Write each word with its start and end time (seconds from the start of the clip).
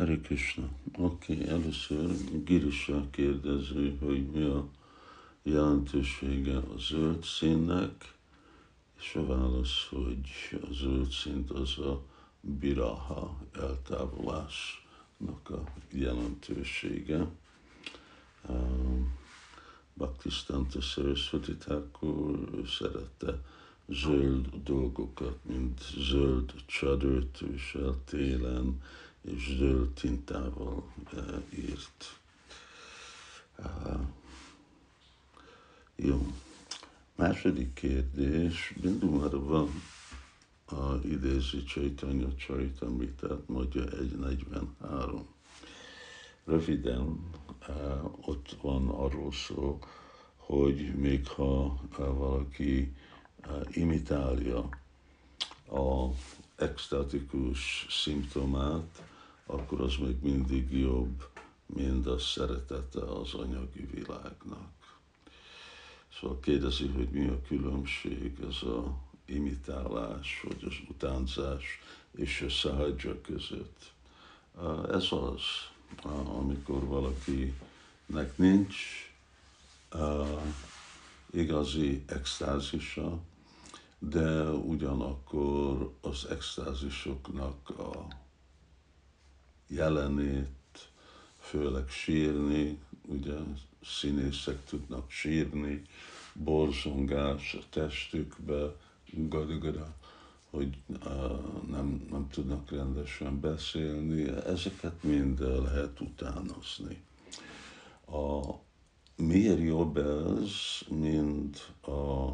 Hare 0.00 0.20
Krishna. 0.20 0.68
Oké, 0.98 1.34
okay, 1.34 1.48
először 1.48 2.10
Girisha 2.44 3.06
kérdező, 3.10 3.96
hogy 4.00 4.26
mi 4.26 4.42
a 4.42 4.68
jelentősége 5.42 6.56
a 6.56 6.78
zöld 6.78 7.24
színnek, 7.24 8.14
és 8.98 9.14
a 9.14 9.26
válasz, 9.26 9.88
hogy 9.90 10.28
a 10.62 10.72
zöld 10.72 11.10
szint 11.10 11.50
az 11.50 11.78
a 11.78 12.02
biraha 12.40 13.36
eltávolásnak 13.52 15.50
a 15.50 15.64
jelentősége. 15.90 17.26
Bhaktisztanta 19.94 20.80
Saraswati 20.80 21.56
Thakur 21.56 22.48
szerette 22.66 23.42
zöld 23.88 24.46
dolgokat, 24.64 25.38
mint 25.42 25.80
zöld 25.98 26.52
csadőt 26.66 27.38
visel 27.38 27.96
télen, 28.04 28.80
és 29.20 29.54
zöld 29.58 29.88
tintával 29.88 30.92
írt. 31.54 32.20
Jó. 35.96 36.26
Második 37.14 37.72
kérdés, 37.72 38.74
van 39.44 39.68
a 40.64 40.94
idézi 41.04 41.62
Csaitanya 41.62 42.34
Csaitamritát, 42.34 43.48
mondja 43.48 43.84
1.43. 43.84 45.20
Röviden 46.44 47.30
ott 48.20 48.56
van 48.60 48.88
arról 48.88 49.32
szó, 49.32 49.78
hogy 50.36 50.94
még 50.96 51.28
ha 51.28 51.80
valaki 51.96 52.94
imitálja 53.70 54.68
a 55.70 56.08
extatikus 56.56 57.86
szimptomát, 57.90 59.09
akkor 59.52 59.80
az 59.80 59.96
még 59.96 60.16
mindig 60.22 60.78
jobb, 60.78 61.28
mint 61.66 62.06
a 62.06 62.18
szeretete 62.18 63.00
az 63.00 63.34
anyagi 63.34 63.88
világnak. 63.92 64.98
Szóval 66.20 66.40
kérdezi, 66.40 66.86
hogy 66.86 67.08
mi 67.08 67.26
a 67.26 67.42
különbség 67.42 68.38
ez 68.48 68.62
a 68.62 68.98
imitálás, 69.24 70.44
vagy 70.48 70.64
az 70.64 70.74
utánzás 70.88 71.64
és 72.16 72.40
a 72.40 72.50
szahadzsa 72.50 73.20
között. 73.20 73.92
Ez 74.90 75.06
az, 75.10 75.42
amikor 76.24 76.84
valakinek 76.84 78.36
nincs 78.36 78.76
igazi 81.30 82.02
extázisa, 82.06 83.18
de 83.98 84.50
ugyanakkor 84.50 85.94
az 86.00 86.26
extázisoknak 86.30 87.68
a 87.78 88.06
jelenét, 89.80 90.88
főleg 91.38 91.88
sírni, 91.88 92.78
ugye 93.06 93.34
színészek 93.84 94.64
tudnak 94.64 95.10
sírni, 95.10 95.82
borzongás 96.34 97.54
a 97.54 97.62
testükbe, 97.70 98.74
gadagada, 99.12 99.94
hogy 100.50 100.76
uh, 100.86 101.68
nem, 101.68 102.06
nem 102.10 102.28
tudnak 102.28 102.70
rendesen 102.70 103.40
beszélni, 103.40 104.28
ezeket 104.28 105.02
mind 105.02 105.40
lehet 105.40 106.00
utánozni. 106.00 107.02
A, 108.06 108.40
miért 109.16 109.60
jobb 109.60 109.96
ez, 109.96 110.52
mint 110.88 111.72
a 111.82 112.30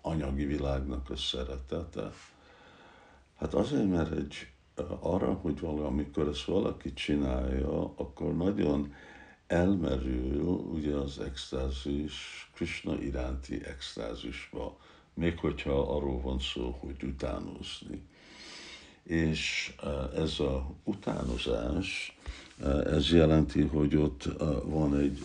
anyagi 0.00 0.44
világnak 0.44 1.10
a 1.10 1.16
szeretete? 1.16 2.12
Hát 3.36 3.54
azért, 3.54 3.88
mert 3.88 4.12
egy 4.12 4.34
arra, 5.00 5.32
hogy 5.32 5.60
valamikor 5.60 6.28
ezt 6.28 6.44
valaki 6.44 6.92
csinálja, 6.92 7.92
akkor 7.96 8.36
nagyon 8.36 8.94
elmerül 9.46 10.42
ugye 10.72 10.94
az 10.94 11.18
extázis, 11.18 12.50
Krishna 12.54 13.02
iránti 13.02 13.64
extázisba, 13.64 14.76
még 15.14 15.38
hogyha 15.38 15.96
arról 15.96 16.20
van 16.20 16.38
szó, 16.38 16.76
hogy 16.80 17.02
utánozni. 17.02 18.02
És 19.02 19.74
ez 20.16 20.40
a 20.40 20.70
utánozás, 20.84 22.16
ez 22.84 23.12
jelenti, 23.12 23.62
hogy 23.62 23.96
ott 23.96 24.28
van 24.64 24.96
egy, 24.96 25.22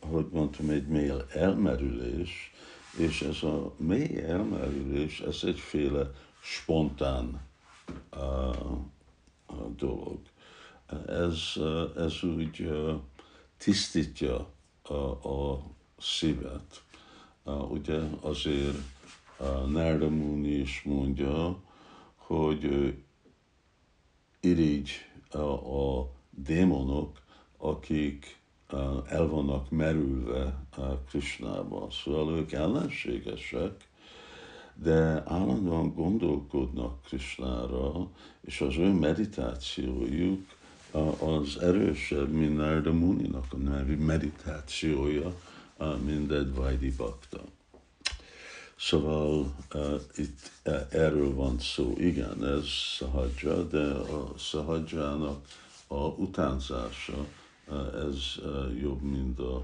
hogy 0.00 0.26
mondtam, 0.32 0.70
egy 0.70 0.86
mély 0.86 1.12
elmerülés, 1.32 2.52
és 2.98 3.22
ez 3.22 3.42
a 3.42 3.74
mély 3.76 4.22
elmerülés, 4.22 5.20
ez 5.20 5.40
egyféle 5.44 6.10
spontán 6.42 7.40
dolog. 9.76 10.20
Ez, 11.06 11.52
ez 11.96 12.22
úgy 12.22 12.70
tisztítja 13.56 14.52
a, 14.82 14.94
a 15.28 15.62
szívet. 15.98 16.82
Ugye 17.68 18.00
azért 18.20 18.78
Narda 19.66 20.08
Muni 20.08 20.48
is 20.48 20.82
mondja, 20.84 21.62
hogy 22.16 22.94
irigy 24.40 24.90
a, 25.30 25.38
a 25.38 26.10
démonok, 26.30 27.22
akik 27.56 28.42
el 29.06 29.26
vannak 29.26 29.70
merülve 29.70 30.66
Krisnába. 31.08 31.88
Szóval 31.90 32.36
ők 32.36 32.52
ellenségesek, 32.52 33.88
de 34.74 35.22
állandóan 35.26 35.94
gondolkodnak 35.94 37.02
Krisnára, 37.02 38.08
és 38.40 38.60
az 38.60 38.76
ő 38.76 38.92
meditációjuk 38.92 40.46
az 41.18 41.58
erősebb, 41.60 42.28
mint 42.28 42.56
Narda 42.56 42.92
Muninak 42.92 43.46
a 43.52 43.56
meditációja, 43.98 45.34
mint 46.04 46.32
Edvaidi 46.32 46.90
Bakta. 46.90 47.40
Szóval 48.76 49.54
uh, 49.74 50.00
itt 50.14 50.50
uh, 50.64 50.80
erről 50.90 51.34
van 51.34 51.58
szó. 51.58 51.94
Igen, 51.98 52.46
ez 52.46 52.66
szahadzsa, 52.98 53.62
de 53.68 53.90
a 53.92 54.34
szahadzsának 54.38 55.46
a 55.86 56.04
utánzása, 56.06 57.26
uh, 57.68 58.08
ez 58.08 58.44
uh, 58.44 58.80
jobb, 58.80 59.02
mint 59.02 59.38
a, 59.38 59.56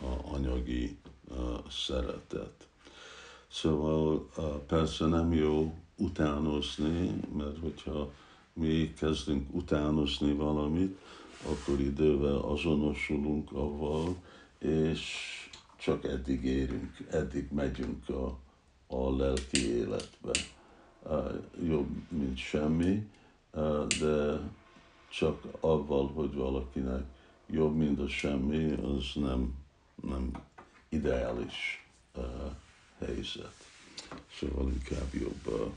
a 0.00 0.34
anyagi 0.34 0.98
uh, 1.28 1.36
szeretet. 1.70 2.65
Szóval 3.48 4.30
persze 4.66 5.06
nem 5.06 5.32
jó 5.32 5.74
utánozni, 5.96 7.20
mert 7.36 7.58
hogyha 7.58 8.12
mi 8.52 8.92
kezdünk 8.98 9.54
utánozni 9.54 10.32
valamit, 10.32 10.98
akkor 11.46 11.80
idővel 11.80 12.36
azonosulunk 12.36 13.52
avval, 13.52 14.16
és 14.58 15.02
csak 15.78 16.04
eddig 16.04 16.44
érünk, 16.44 17.06
eddig 17.10 17.48
megyünk 17.52 18.08
a, 18.08 18.38
a 18.86 19.16
lelki 19.16 19.70
életbe. 19.70 20.30
Jobb, 21.62 21.88
mint 22.08 22.36
semmi, 22.36 23.06
de 24.00 24.40
csak 25.08 25.42
avval, 25.60 26.06
hogy 26.14 26.34
valakinek 26.34 27.04
jobb, 27.46 27.76
mint 27.76 28.00
a 28.00 28.08
semmi, 28.08 28.72
az 28.72 29.04
nem, 29.14 29.54
nem 30.02 30.30
ideális 30.88 31.85
helyzet. 33.06 33.54
Szóval 34.38 34.72
inkább 34.72 35.14
jobb 35.14 35.72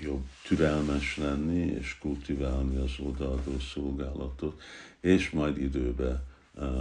jobb 0.00 0.24
türelmes 0.42 1.16
lenni, 1.16 1.60
és 1.60 1.98
kultiválni 1.98 2.76
az 2.76 2.92
odaadó 2.98 3.58
szolgálatot, 3.58 4.60
és 5.00 5.30
majd 5.30 5.56
időben 5.58 6.24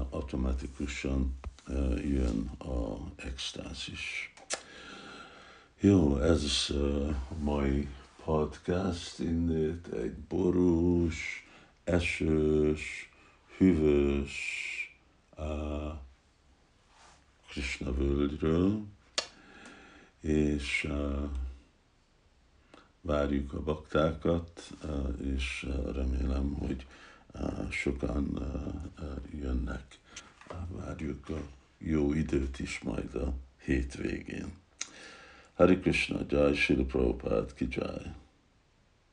automatikusan 0.10 1.38
jön 2.04 2.52
a 2.58 2.98
extázis. 3.16 4.34
Jó, 5.80 6.18
ez 6.20 6.70
a 7.30 7.36
mai 7.44 7.88
podcast 8.24 9.20
innét 9.20 9.88
egy 9.88 10.14
borús, 10.14 11.48
esős, 11.84 13.10
hűvös 13.58 14.34
uh, 15.38 15.94
Krishna 17.50 17.94
völgyről, 17.94 18.82
és 20.26 20.88
várjuk 23.02 23.54
a 23.54 23.62
baktákat, 23.62 24.74
és 25.24 25.68
remélem, 25.94 26.54
hogy 26.54 26.86
sokan 27.70 28.40
jönnek. 29.42 29.84
Várjuk 30.68 31.30
a 31.30 31.40
jó 31.78 32.14
időt 32.14 32.60
is 32.60 32.80
majd 32.80 33.16
a 33.16 33.34
hétvégén. 33.64 34.54
Hari 35.54 35.80
Krishna, 35.80 36.20
Jai 36.30 36.54
Shri 36.54 36.84
Prabhupada 36.84 37.46
ki. 37.46 37.68